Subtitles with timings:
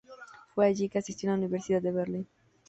[0.55, 2.27] Fue allí que asistió en la Universidad de Berlín.